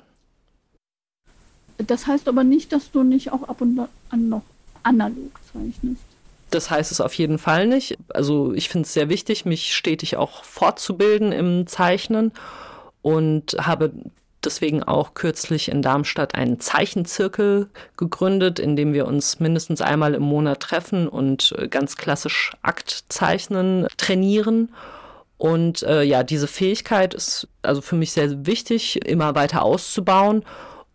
[1.77, 3.79] Das heißt aber nicht, dass du nicht auch ab und
[4.09, 4.43] an noch
[4.83, 6.06] analog zeichnest.
[6.57, 7.99] Das heißt es auf jeden Fall nicht.
[8.11, 12.31] Also ich finde es sehr wichtig, mich stetig auch fortzubilden im Zeichnen
[13.03, 13.91] und habe
[14.43, 20.23] deswegen auch kürzlich in Darmstadt einen Zeichenzirkel gegründet, in dem wir uns mindestens einmal im
[20.23, 24.73] Monat treffen und äh, ganz klassisch Aktzeichnen trainieren.
[25.37, 30.43] Und äh, ja, diese Fähigkeit ist also für mich sehr wichtig, immer weiter auszubauen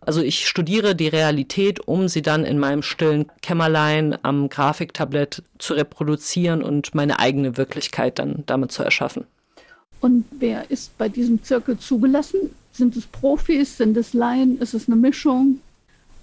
[0.05, 5.73] Also ich studiere die Realität, um sie dann in meinem stillen Kämmerlein am Grafiktablett zu
[5.73, 9.25] reproduzieren und meine eigene Wirklichkeit dann damit zu erschaffen.
[10.01, 12.51] Und wer ist bei diesem Zirkel zugelassen?
[12.73, 13.77] Sind es Profis?
[13.77, 14.59] Sind es Laien?
[14.59, 15.59] Ist es eine Mischung?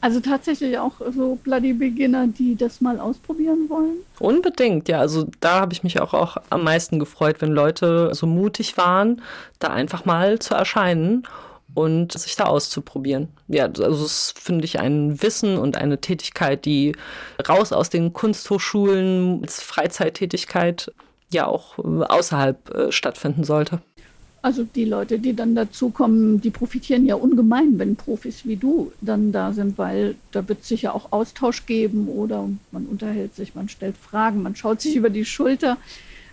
[0.02, 3.96] Also tatsächlich auch so Bloody Beginner, die das mal ausprobieren wollen?
[4.18, 4.98] Unbedingt, ja.
[4.98, 9.20] Also da habe ich mich auch, auch am meisten gefreut, wenn Leute so mutig waren,
[9.58, 11.24] da einfach mal zu erscheinen
[11.74, 13.28] und sich da auszuprobieren.
[13.48, 16.96] Ja, also es finde ich ein Wissen und eine Tätigkeit, die
[17.48, 20.92] raus aus den Kunsthochschulen als Freizeittätigkeit
[21.32, 23.80] ja auch außerhalb äh, stattfinden sollte.
[24.42, 29.32] Also die Leute, die dann dazukommen, die profitieren ja ungemein, wenn Profis wie du dann
[29.32, 33.68] da sind, weil da wird es sicher auch Austausch geben oder man unterhält sich, man
[33.68, 35.76] stellt Fragen, man schaut sich über die Schulter.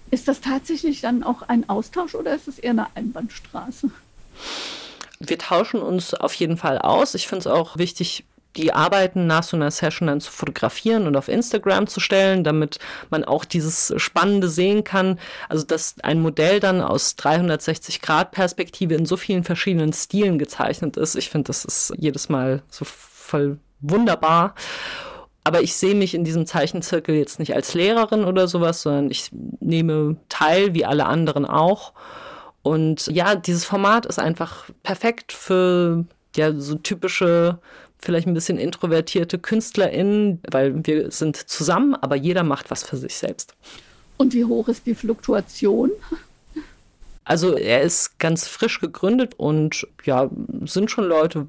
[0.10, 3.92] Ist das tatsächlich dann auch ein Austausch oder ist es eher eine Einbahnstraße?
[5.20, 7.16] Wir tauschen uns auf jeden Fall aus.
[7.16, 8.26] Ich finde es auch wichtig,
[8.58, 12.80] die Arbeiten nach so einer Session dann zu fotografieren und auf Instagram zu stellen, damit
[13.10, 15.20] man auch dieses Spannende sehen kann.
[15.48, 21.16] Also, dass ein Modell dann aus 360-Grad-Perspektive in so vielen verschiedenen Stilen gezeichnet ist.
[21.16, 24.56] Ich finde, das ist jedes Mal so voll wunderbar.
[25.44, 29.30] Aber ich sehe mich in diesem Zeichenzirkel jetzt nicht als Lehrerin oder sowas, sondern ich
[29.32, 31.94] nehme teil, wie alle anderen auch.
[32.68, 36.04] Und ja, dieses Format ist einfach perfekt für
[36.36, 37.60] ja, so typische,
[37.98, 43.16] vielleicht ein bisschen introvertierte KünstlerInnen, weil wir sind zusammen, aber jeder macht was für sich
[43.16, 43.56] selbst.
[44.18, 45.92] Und wie hoch ist die Fluktuation?
[47.24, 50.30] Also er ist ganz frisch gegründet und ja,
[50.66, 51.48] sind schon Leute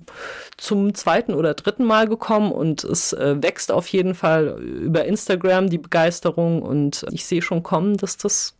[0.56, 5.68] zum zweiten oder dritten Mal gekommen und es äh, wächst auf jeden Fall über Instagram
[5.68, 8.54] die Begeisterung und ich sehe schon kommen, dass das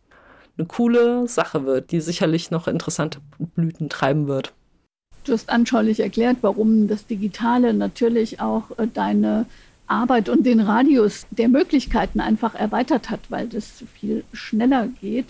[0.59, 3.19] eine coole Sache wird, die sicherlich noch interessante
[3.55, 4.53] Blüten treiben wird.
[5.23, 9.45] Du hast anschaulich erklärt, warum das Digitale natürlich auch äh, deine
[9.87, 15.25] Arbeit und den Radius der Möglichkeiten einfach erweitert hat, weil das viel schneller geht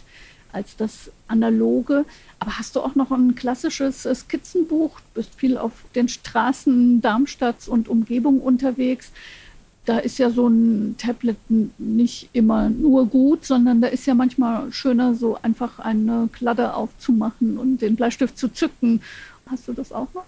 [0.51, 2.05] als das analoge.
[2.39, 4.99] Aber hast du auch noch ein klassisches äh, Skizzenbuch?
[4.99, 9.11] Du bist viel auf den Straßen Darmstadts und Umgebung unterwegs
[9.89, 11.37] da ist ja so ein Tablet
[11.79, 17.57] nicht immer nur gut, sondern da ist ja manchmal schöner, so einfach eine Kladde aufzumachen
[17.57, 19.01] und den Bleistift zu zücken.
[19.49, 20.25] Hast du das auch noch?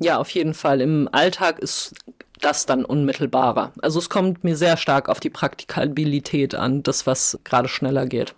[0.00, 0.82] Ja, auf jeden Fall.
[0.82, 1.94] Im Alltag ist
[2.42, 3.72] das dann unmittelbarer.
[3.80, 8.34] Also es kommt mir sehr stark auf die Praktikabilität an, das, was gerade schneller geht.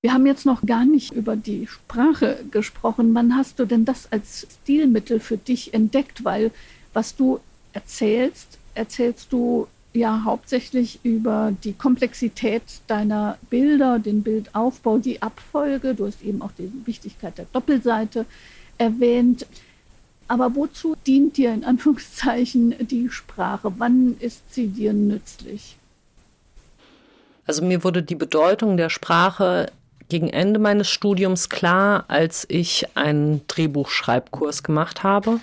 [0.00, 3.14] Wir haben jetzt noch gar nicht über die Sprache gesprochen.
[3.14, 6.24] Wann hast du denn das als Stilmittel für dich entdeckt?
[6.24, 6.52] Weil
[6.94, 7.38] was du
[7.74, 15.94] erzählst, erzählst du ja hauptsächlich über die Komplexität deiner Bilder, den Bildaufbau, die Abfolge.
[15.94, 18.24] Du hast eben auch die Wichtigkeit der Doppelseite
[18.78, 19.46] erwähnt.
[20.28, 23.72] Aber wozu dient dir in Anführungszeichen die Sprache?
[23.76, 25.76] Wann ist sie dir nützlich?
[27.46, 29.70] Also mir wurde die Bedeutung der Sprache
[30.08, 35.40] gegen Ende meines Studiums klar, als ich einen Drehbuchschreibkurs gemacht habe,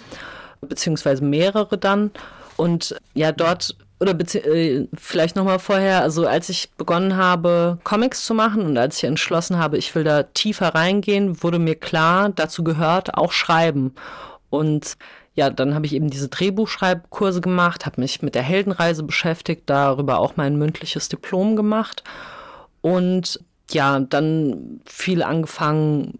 [0.61, 2.11] beziehungsweise mehrere dann.
[2.59, 8.25] Und ja, dort oder äh, vielleicht noch mal vorher, also als ich begonnen habe, Comics
[8.25, 12.29] zu machen und als ich entschlossen habe, ich will da tiefer reingehen, wurde mir klar,
[12.29, 13.95] dazu gehört auch Schreiben.
[14.49, 14.97] Und
[15.35, 20.19] ja, dann habe ich eben diese Drehbuchschreibkurse gemacht, habe mich mit der Heldenreise beschäftigt, darüber
[20.19, 22.03] auch mein mündliches Diplom gemacht
[22.81, 23.39] und
[23.71, 26.19] ja, dann viel angefangen,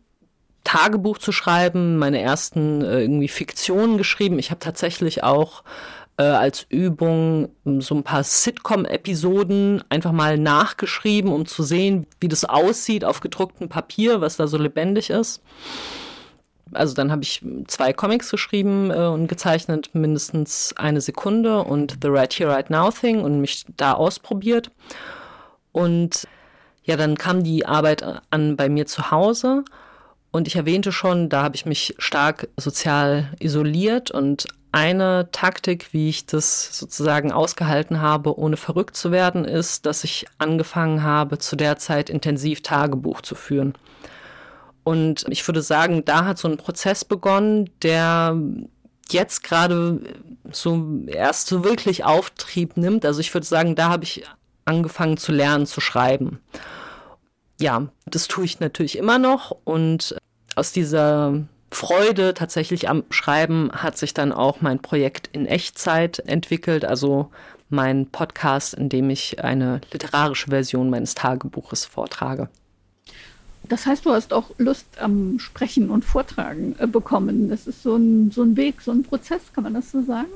[0.64, 4.38] Tagebuch zu schreiben, meine ersten äh, irgendwie Fiktionen geschrieben.
[4.38, 5.64] Ich habe tatsächlich auch
[6.20, 12.44] äh, als Übung so ein paar Sitcom-Episoden einfach mal nachgeschrieben, um zu sehen, wie das
[12.44, 15.42] aussieht auf gedrucktem Papier, was da so lebendig ist.
[16.74, 22.10] Also dann habe ich zwei Comics geschrieben äh, und gezeichnet, mindestens eine Sekunde und The
[22.10, 24.72] Right Here, Right Now Thing und mich da ausprobiert.
[25.72, 26.28] Und
[26.84, 29.64] ja, dann kam die Arbeit an bei mir zu Hause.
[30.32, 36.10] Und ich erwähnte schon, da habe ich mich stark sozial isoliert und eine Taktik, wie
[36.10, 41.56] ich das sozusagen ausgehalten habe, ohne verrückt zu werden, ist, dass ich angefangen habe, zu
[41.56, 43.74] der Zeit intensiv Tagebuch zu führen.
[44.84, 48.38] Und ich würde sagen, da hat so ein Prozess begonnen, der
[49.10, 50.02] jetzt gerade
[50.52, 53.06] so erst so wirklich Auftrieb nimmt.
[53.06, 54.24] Also ich würde sagen, da habe ich
[54.66, 56.40] angefangen zu lernen, zu schreiben.
[57.60, 60.16] Ja, das tue ich natürlich immer noch und
[60.56, 66.86] aus dieser Freude tatsächlich am Schreiben hat sich dann auch mein Projekt in Echtzeit entwickelt,
[66.86, 67.30] also
[67.70, 72.50] mein Podcast, in dem ich eine literarische Version meines Tagebuches vortrage.
[73.68, 77.50] Das heißt, du hast auch Lust am Sprechen und Vortragen äh, bekommen.
[77.50, 80.30] Das ist so ein, so ein Weg, so ein Prozess, kann man das so sagen?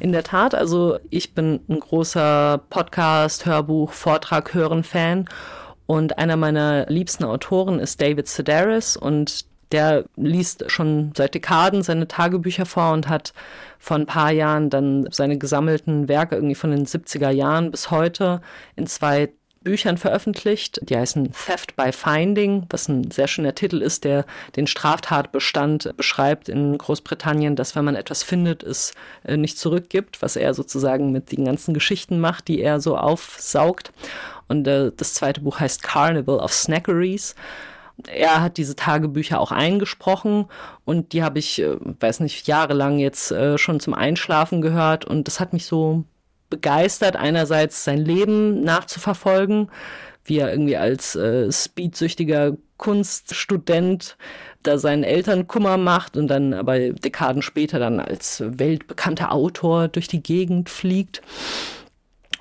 [0.00, 5.28] In der Tat, also ich bin ein großer Podcast, Hörbuch, Vortrag hören Fan
[5.86, 12.08] und einer meiner liebsten Autoren ist David Sedaris und der liest schon seit Dekaden seine
[12.08, 13.32] Tagebücher vor und hat
[13.78, 18.40] vor ein paar Jahren dann seine gesammelten Werke irgendwie von den 70er Jahren bis heute
[18.76, 19.30] in zwei
[19.62, 20.80] Büchern veröffentlicht.
[20.82, 24.24] Die heißen Theft by Finding, was ein sehr schöner Titel ist, der
[24.56, 30.36] den Straftatbestand beschreibt in Großbritannien, dass wenn man etwas findet, es äh, nicht zurückgibt, was
[30.36, 33.92] er sozusagen mit den ganzen Geschichten macht, die er so aufsaugt.
[34.46, 37.34] Und äh, das zweite Buch heißt Carnival of Snackeries
[38.06, 40.46] er hat diese Tagebücher auch eingesprochen
[40.84, 45.26] und die habe ich, äh, weiß nicht, jahrelang jetzt äh, schon zum Einschlafen gehört und
[45.26, 46.04] das hat mich so
[46.50, 49.70] begeistert, einerseits sein Leben nachzuverfolgen,
[50.24, 54.16] wie er irgendwie als äh, speedsüchtiger Kunststudent
[54.62, 60.08] da seinen Eltern Kummer macht und dann aber Dekaden später dann als weltbekannter Autor durch
[60.08, 61.22] die Gegend fliegt.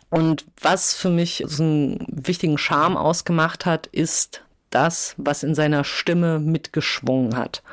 [0.10, 5.84] Und was für mich so einen wichtigen Charme ausgemacht hat, ist das, was in seiner
[5.84, 7.64] Stimme mitgeschwungen hat.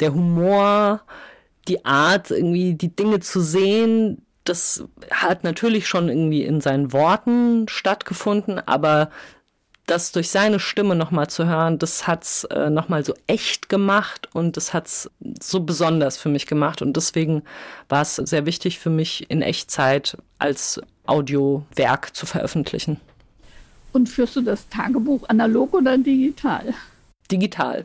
[0.00, 1.02] Der Humor,
[1.68, 7.68] die Art, irgendwie die Dinge zu sehen, das hat natürlich schon irgendwie in seinen Worten
[7.68, 9.10] stattgefunden, aber
[9.86, 14.56] das durch seine Stimme nochmal zu hören, das hat's äh, nochmal so echt gemacht und
[14.56, 15.10] das hat's
[15.42, 16.82] so besonders für mich gemacht.
[16.82, 17.42] Und deswegen
[17.88, 23.00] war es sehr wichtig für mich, in Echtzeit als Audiowerk zu veröffentlichen.
[23.92, 26.74] Und führst du das Tagebuch analog oder digital?
[27.30, 27.84] Digital.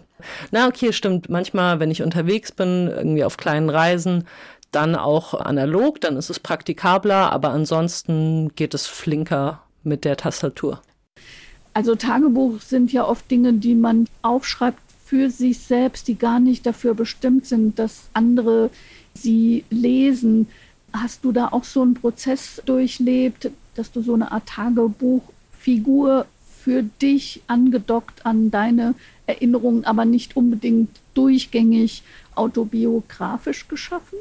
[0.52, 1.30] Na, okay, stimmt.
[1.30, 4.26] Manchmal, wenn ich unterwegs bin, irgendwie auf kleinen Reisen,
[4.72, 10.82] dann auch analog, dann ist es praktikabler, aber ansonsten geht es flinker mit der Tastatur.
[11.74, 16.66] Also Tagebuch sind ja oft Dinge, die man aufschreibt für sich selbst, die gar nicht
[16.66, 18.70] dafür bestimmt sind, dass andere
[19.14, 20.48] sie lesen.
[20.92, 24.46] Hast du da auch so einen Prozess durchlebt, dass du so eine Art
[25.58, 26.26] Tagebuchfigur
[26.64, 32.04] für dich angedockt an deine Erinnerungen, aber nicht unbedingt durchgängig
[32.36, 34.18] autobiografisch geschaffen?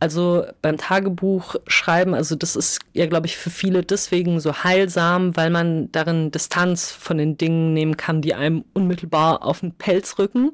[0.00, 5.36] Also beim Tagebuch schreiben, also das ist ja, glaube ich, für viele deswegen so heilsam,
[5.36, 10.18] weil man darin Distanz von den Dingen nehmen kann, die einem unmittelbar auf den Pelz
[10.18, 10.50] rücken.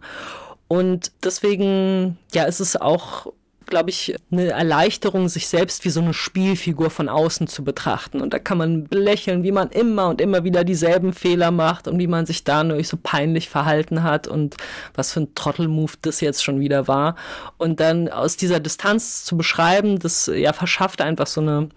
[0.69, 3.33] Und deswegen, ja, ist es auch
[3.68, 8.20] glaube ich, eine Erleichterung, sich selbst wie so eine Spielfigur von außen zu betrachten.
[8.20, 11.98] Und da kann man belächeln, wie man immer und immer wieder dieselben Fehler macht und
[11.98, 14.57] wie man sich da nur so peinlich verhalten hat und
[14.94, 17.16] was für ein Trottelmove das jetzt schon wieder war.
[17.57, 21.68] Und dann aus dieser Distanz zu beschreiben, das ja verschafft einfach so eine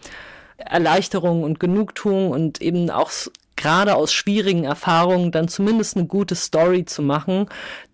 [0.57, 3.11] Erleichterung und Genugtuung und eben auch
[3.55, 7.47] gerade aus schwierigen Erfahrungen dann zumindest eine gute Story zu machen,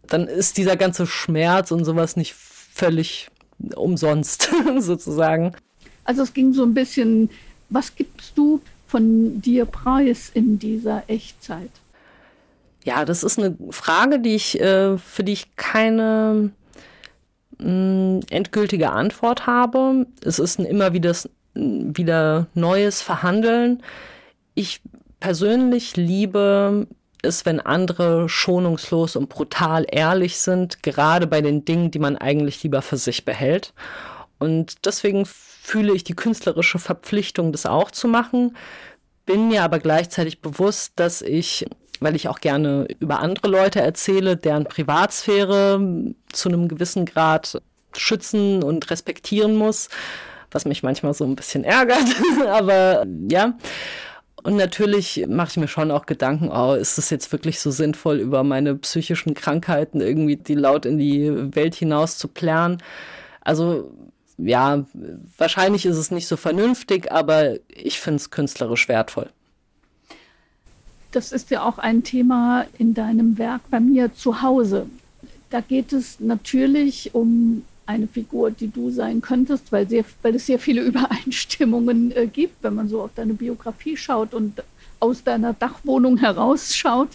[0.07, 3.29] dann ist dieser ganze Schmerz und sowas nicht völlig
[3.75, 5.53] umsonst sozusagen.
[6.03, 7.29] Also es ging so ein bisschen,
[7.69, 11.71] was gibst du von dir preis in dieser Echtzeit?
[12.85, 16.51] Ja, das ist eine Frage, die ich, äh, für die ich keine
[17.57, 20.07] mm, endgültige Antwort habe.
[20.23, 21.13] Es ist ein immer wieder,
[21.53, 23.83] wieder neues Verhandeln.
[24.55, 24.81] Ich
[25.19, 26.87] persönlich liebe
[27.27, 32.63] ist, wenn andere schonungslos und brutal ehrlich sind, gerade bei den Dingen, die man eigentlich
[32.63, 33.73] lieber für sich behält.
[34.39, 38.55] Und deswegen fühle ich die künstlerische Verpflichtung, das auch zu machen,
[39.25, 41.65] bin mir aber gleichzeitig bewusst, dass ich,
[41.99, 47.61] weil ich auch gerne über andere Leute erzähle, deren Privatsphäre zu einem gewissen Grad
[47.95, 49.89] schützen und respektieren muss,
[50.51, 52.07] was mich manchmal so ein bisschen ärgert,
[52.47, 53.53] aber ja.
[54.47, 58.21] Und natürlich mache ich mir schon auch Gedanken, oh, ist es jetzt wirklich so sinnvoll,
[58.21, 62.81] über meine psychischen Krankheiten irgendwie die laut in die Welt hinaus zu plären?
[63.41, 63.91] Also
[64.37, 64.85] ja,
[65.37, 69.29] wahrscheinlich ist es nicht so vernünftig, aber ich finde es künstlerisch wertvoll.
[71.11, 74.85] Das ist ja auch ein Thema in deinem Werk bei mir zu Hause.
[75.49, 80.45] Da geht es natürlich um eine Figur, die du sein könntest, weil, sehr, weil es
[80.45, 84.63] sehr viele Übereinstimmungen äh, gibt, wenn man so auf deine Biografie schaut und
[84.99, 87.09] aus deiner Dachwohnung herausschaut.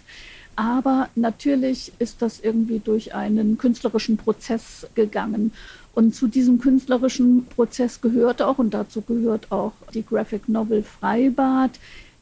[0.56, 5.52] Aber natürlich ist das irgendwie durch einen künstlerischen Prozess gegangen.
[5.94, 11.72] Und zu diesem künstlerischen Prozess gehört auch, und dazu gehört auch die Graphic Novel Freibad,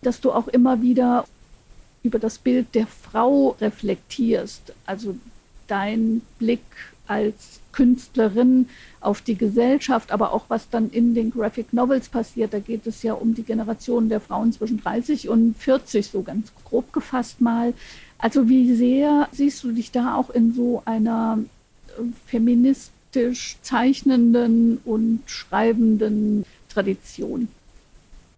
[0.03, 1.25] dass du auch immer wieder
[2.03, 4.73] über das Bild der Frau reflektierst.
[4.87, 5.17] Also
[5.67, 6.65] dein Blick
[7.07, 8.69] als Künstlerin
[9.01, 12.53] auf die Gesellschaft, aber auch was dann in den Graphic Novels passiert.
[12.53, 16.53] Da geht es ja um die Generation der Frauen zwischen 30 und 40, so ganz
[16.65, 17.73] grob gefasst mal.
[18.19, 21.39] Also wie sehr siehst du dich da auch in so einer
[21.99, 27.49] äh, feministisch zeichnenden und schreibenden Tradition?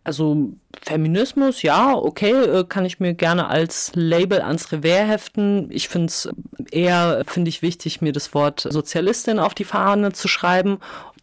[0.04, 5.68] Also Feminismus, ja, okay, äh, kann ich mir gerne als Label ans Revers heften.
[5.70, 6.28] Ich finde es
[6.72, 10.78] eher, finde ich wichtig, mir das Wort Sozialistin auf die Fahne zu schreiben,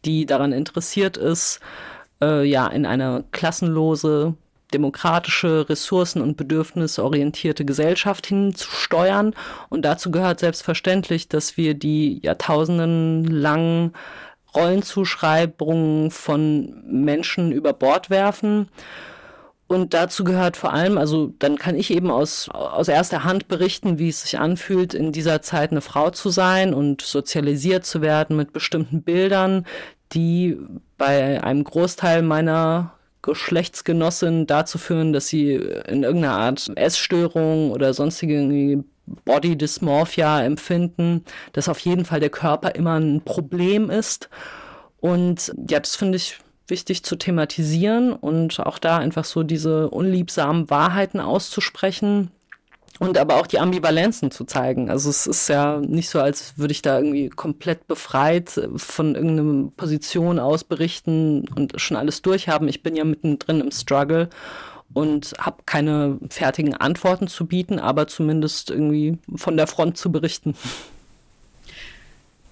[0.05, 1.59] die daran interessiert ist,
[2.21, 4.35] äh, ja, in eine klassenlose,
[4.73, 9.33] demokratische, ressourcen- und bedürfnisorientierte Gesellschaft hinzusteuern.
[9.69, 13.93] Und dazu gehört selbstverständlich, dass wir die jahrtausendenlangen
[14.55, 18.69] Rollenzuschreibungen von Menschen über Bord werfen.
[19.67, 23.99] Und dazu gehört vor allem, also dann kann ich eben aus, aus erster Hand berichten,
[23.99, 28.35] wie es sich anfühlt, in dieser Zeit eine Frau zu sein und sozialisiert zu werden
[28.35, 29.67] mit bestimmten Bildern,
[30.11, 30.57] die
[30.97, 38.83] bei einem Großteil meiner Geschlechtsgenossin dazu führen, dass sie in irgendeiner Art Essstörung oder sonstige
[39.25, 44.29] Body Dysmorphia empfinden, dass auf jeden Fall der Körper immer ein Problem ist.
[44.99, 50.69] Und ja, das finde ich wichtig zu thematisieren und auch da einfach so diese unliebsamen
[50.69, 52.31] Wahrheiten auszusprechen
[52.99, 54.89] und aber auch die Ambivalenzen zu zeigen.
[54.89, 59.71] Also es ist ja nicht so, als würde ich da irgendwie komplett befreit von irgendeiner
[59.71, 62.67] Position aus berichten und schon alles durchhaben.
[62.67, 64.29] Ich bin ja mittendrin im Struggle
[64.93, 70.55] und habe keine fertigen Antworten zu bieten, aber zumindest irgendwie von der Front zu berichten.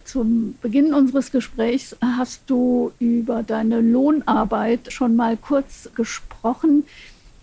[0.05, 6.85] Zum Beginn unseres Gesprächs hast du über deine Lohnarbeit schon mal kurz gesprochen.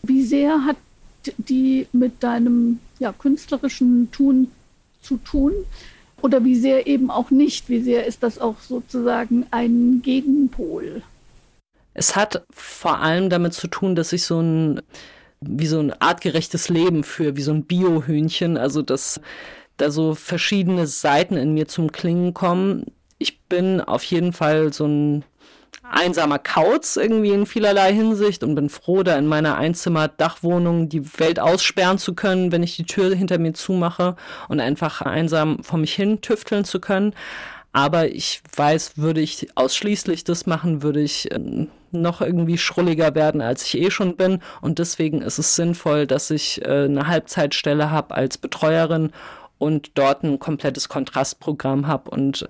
[0.02, 0.76] Wie sehr hat
[1.36, 4.50] die mit deinem ja, künstlerischen Tun
[5.02, 5.52] zu tun?
[6.22, 7.68] Oder wie sehr eben auch nicht?
[7.68, 11.02] Wie sehr ist das auch sozusagen ein Gegenpol?
[11.94, 14.82] Es hat vor allem damit zu tun, dass ich so ein,
[15.40, 19.20] wie so ein artgerechtes Leben führe, wie so ein Biohühnchen, also dass
[19.76, 22.86] da so verschiedene Seiten in mir zum Klingen kommen.
[23.18, 25.24] Ich bin auf jeden Fall so ein
[25.82, 31.38] einsamer Kauz irgendwie in vielerlei Hinsicht und bin froh, da in meiner Einzimmer-Dachwohnung die Welt
[31.38, 34.16] aussperren zu können, wenn ich die Tür hinter mir zumache
[34.48, 37.14] und einfach einsam vor mich hin tüfteln zu können.
[37.74, 43.40] Aber ich weiß, würde ich ausschließlich das machen, würde ich äh, noch irgendwie schrulliger werden,
[43.40, 44.40] als ich eh schon bin.
[44.60, 49.10] Und deswegen ist es sinnvoll, dass ich äh, eine Halbzeitstelle habe als Betreuerin
[49.58, 52.48] und dort ein komplettes Kontrastprogramm habe und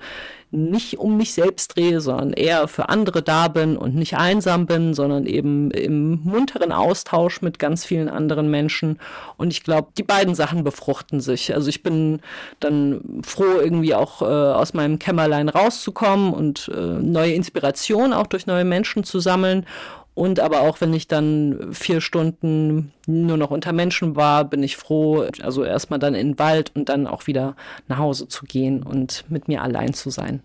[0.55, 4.95] nicht um mich selbst drehe, sondern eher für andere da bin und nicht einsam bin,
[4.95, 9.01] sondern eben im munteren Austausch mit ganz vielen anderen Menschen.
[9.37, 11.53] Und ich glaube, die beiden Sachen befruchten sich.
[11.55, 12.21] Also ich bin
[12.61, 18.47] dann froh, irgendwie auch äh, aus meinem Kämmerlein rauszukommen und äh, neue Inspiration auch durch
[18.47, 19.67] neue Menschen zu sammeln.
[20.15, 24.77] Und aber auch wenn ich dann vier Stunden nur noch unter Menschen war, bin ich
[24.77, 27.57] froh, also erstmal dann in den Wald und dann auch wieder
[27.89, 30.41] nach Hause zu gehen und mit mir allein zu sein.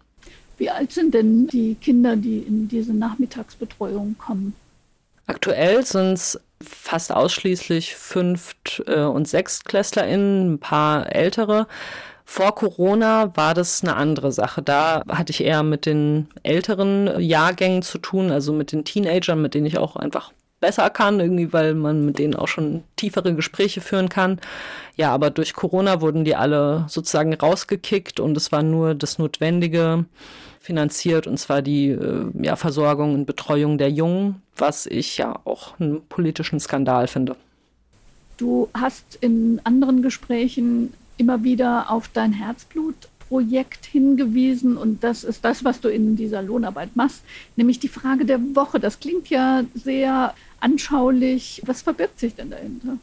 [0.57, 4.53] Wie alt sind denn die Kinder, die in diese Nachmittagsbetreuung kommen?
[5.27, 11.67] Aktuell sind es fast ausschließlich Fünft- äh, und SechstklässlerInnen, ein paar ältere.
[12.31, 14.61] Vor Corona war das eine andere Sache.
[14.61, 19.55] Da hatte ich eher mit den älteren Jahrgängen zu tun, also mit den Teenagern, mit
[19.55, 23.81] denen ich auch einfach besser kann, irgendwie, weil man mit denen auch schon tiefere Gespräche
[23.81, 24.39] führen kann.
[24.95, 30.05] Ja, aber durch Corona wurden die alle sozusagen rausgekickt und es war nur das Notwendige
[30.59, 35.79] finanziert, und zwar die äh, ja, Versorgung und Betreuung der Jungen, was ich ja auch
[35.79, 37.35] einen politischen Skandal finde.
[38.37, 45.63] Du hast in anderen Gesprächen immer wieder auf dein Herzblutprojekt hingewiesen und das ist das,
[45.63, 47.21] was du in dieser Lohnarbeit machst,
[47.55, 48.79] nämlich die Frage der Woche.
[48.79, 51.61] Das klingt ja sehr anschaulich.
[51.65, 52.97] Was verbirgt sich denn dahinter?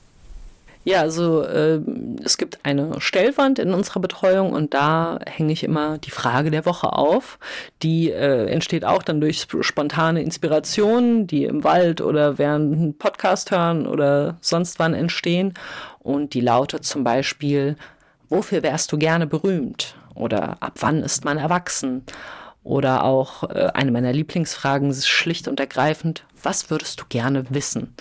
[0.87, 1.81] Ja, also äh,
[2.23, 6.65] es gibt eine Stellwand in unserer Betreuung und da hänge ich immer die Frage der
[6.65, 7.41] Woche auf.
[7.83, 13.51] Die äh, entsteht auch dann durch spontane Inspirationen, die im Wald oder während einem Podcast
[13.51, 15.55] hören oder sonst wann entstehen.
[15.99, 17.75] Und die lautet zum Beispiel,
[18.29, 19.97] wofür wärst du gerne berühmt?
[20.15, 22.05] Oder ab wann ist man erwachsen?
[22.63, 27.95] Oder auch äh, eine meiner Lieblingsfragen ist schlicht und ergreifend, was würdest du gerne wissen?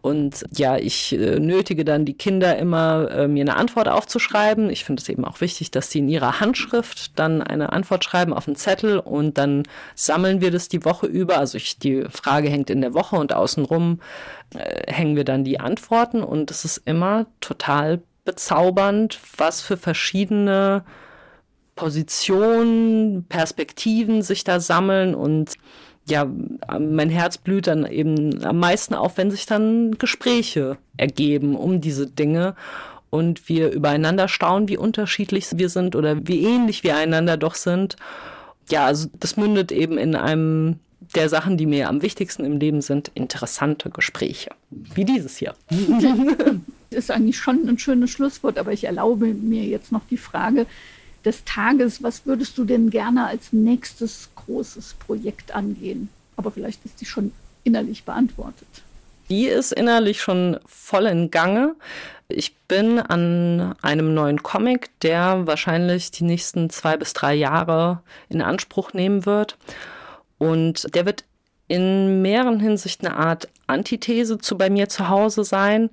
[0.00, 4.70] Und ja, ich äh, nötige dann die Kinder immer, äh, mir eine Antwort aufzuschreiben.
[4.70, 8.32] Ich finde es eben auch wichtig, dass sie in ihrer Handschrift dann eine Antwort schreiben
[8.32, 9.64] auf einen Zettel und dann
[9.94, 11.38] sammeln wir das die Woche über.
[11.38, 14.00] Also ich, die Frage hängt in der Woche und außenrum
[14.54, 20.84] äh, hängen wir dann die Antworten und es ist immer total bezaubernd, was für verschiedene
[21.76, 25.54] Positionen, Perspektiven sich da sammeln und
[26.06, 26.26] ja,
[26.78, 32.06] mein Herz blüht dann eben am meisten auf, wenn sich dann Gespräche ergeben um diese
[32.06, 32.54] Dinge
[33.08, 37.96] und wir übereinander staunen, wie unterschiedlich wir sind oder wie ähnlich wir einander doch sind.
[38.68, 40.80] Ja, also das mündet eben in einem
[41.14, 44.50] der Sachen, die mir am wichtigsten im Leben sind, interessante Gespräche.
[44.70, 45.54] Wie dieses hier.
[46.90, 50.66] Das ist eigentlich schon ein schönes Schlusswort, aber ich erlaube mir jetzt noch die Frage
[51.24, 56.08] des Tages, was würdest du denn gerne als nächstes großes Projekt angehen?
[56.36, 57.32] Aber vielleicht ist die schon
[57.64, 58.68] innerlich beantwortet.
[59.28, 61.74] Die ist innerlich schon voll in Gange.
[62.28, 68.40] Ich bin an einem neuen Comic, der wahrscheinlich die nächsten zwei bis drei Jahre in
[68.40, 69.58] Anspruch nehmen wird.
[70.38, 71.24] Und der wird
[71.66, 75.90] in mehreren Hinsichten eine Art Antithese zu bei mir zu Hause sein,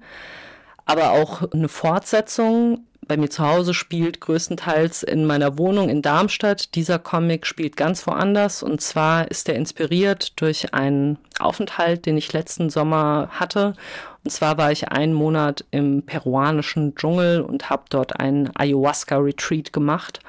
[0.85, 2.85] aber auch eine Fortsetzung.
[3.07, 6.73] Bei mir zu Hause spielt größtenteils in meiner Wohnung in Darmstadt.
[6.73, 12.33] Dieser Comic spielt ganz woanders und zwar ist er inspiriert durch einen Aufenthalt, den ich
[12.33, 13.75] letzten Sommer hatte.
[14.23, 20.19] Und zwar war ich einen Monat im peruanischen Dschungel und habe dort einen Ayahuasca-Retreat gemacht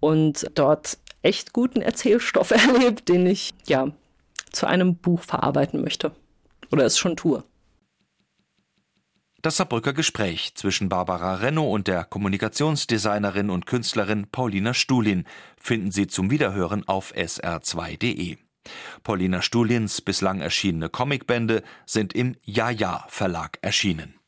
[0.00, 3.88] und dort echt guten Erzählstoff erlebt, den ich ja
[4.52, 6.12] zu einem Buch verarbeiten möchte
[6.72, 7.44] oder es schon tue.
[9.46, 15.24] Das Saarbrücker Gespräch zwischen Barbara Renno und der Kommunikationsdesignerin und Künstlerin Paulina Stulin
[15.56, 18.38] finden Sie zum Wiederhören auf sr2.de.
[19.04, 24.16] Paulina Stulins bislang erschienene Comicbände sind im Ja-Ja Verlag erschienen.